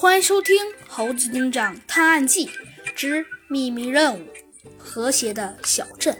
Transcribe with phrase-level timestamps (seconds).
[0.00, 0.56] 欢迎收听
[0.88, 2.48] 《猴子警长探案记
[2.96, 4.26] 之秘密任务：
[4.78, 6.14] 和谐的小镇》。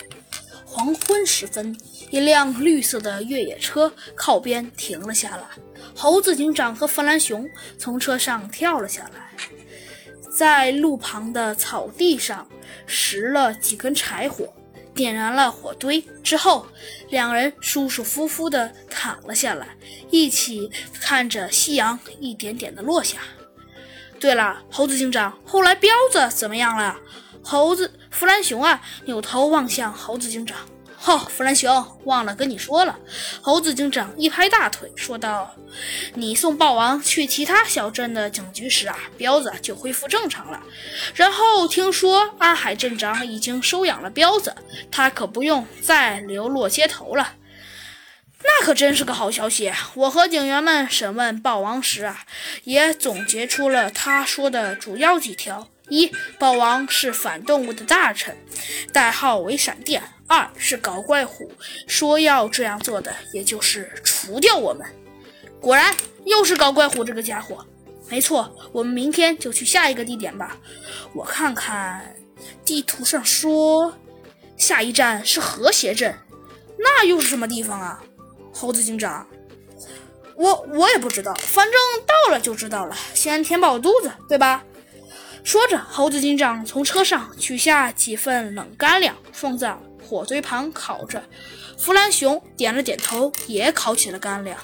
[0.67, 1.75] 黄昏时分，
[2.11, 5.45] 一辆绿色的越野车靠边停了下来。
[5.97, 7.49] 猴子警长和弗兰熊
[7.79, 9.35] 从车上跳了下来，
[10.31, 12.47] 在路旁的草地上
[12.87, 14.53] 拾了几根柴火，
[14.95, 16.67] 点燃了火堆之后，
[17.09, 19.69] 两人舒舒服服地躺了下来，
[20.11, 20.71] 一起
[21.01, 23.17] 看着夕阳一点点的落下。
[24.21, 26.95] 对了，猴子警长，后来彪子怎么样了？
[27.43, 30.59] 猴子弗兰熊啊，扭头望向猴子警长。
[31.07, 32.99] 哦，弗兰熊，忘了跟你说了。
[33.41, 35.51] 猴子警长一拍大腿，说道
[36.13, 40.61] ：“你送豹王去其他小镇的警局时啊，彪子就恢复正常了。
[41.15, 44.55] 然后听说阿海镇长已经收养了彪子，
[44.91, 47.33] 他可不用再流落街头了。
[48.43, 49.73] 那可真是个好消息。
[49.95, 52.25] 我和警员们审问豹王时啊，
[52.65, 58.37] 也总结出了他说的主要几条：一，豹王是反动物的大臣，
[58.93, 61.51] 代号为闪电。”二是搞怪虎
[61.89, 64.87] 说要这样做的，也就是除掉我们。
[65.61, 65.93] 果然
[66.25, 67.67] 又是搞怪虎这个家伙。
[68.09, 70.57] 没错，我们明天就去下一个地点吧。
[71.15, 72.15] 我看看
[72.65, 73.99] 地图上说，
[74.57, 76.17] 下一站是和谐镇，
[76.79, 78.01] 那又是什么地方啊？
[78.61, 79.27] 猴子警长，
[80.37, 81.75] 我我也不知道，反正
[82.07, 82.95] 到了就知道了。
[83.15, 84.63] 先填饱肚子，对吧？
[85.43, 89.75] 说着，猴子警长从车上取下几份冷干粮，放在。
[90.07, 91.23] 火堆旁烤着，
[91.79, 94.59] 弗兰熊点了点头，也烤起了干粮。